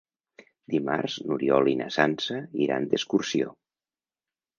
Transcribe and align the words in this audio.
Dimarts 0.73 1.17
n'Oriol 1.27 1.69
i 1.73 1.75
na 1.81 1.87
Sança 1.97 2.39
iran 2.69 2.87
d'excursió. 2.95 3.53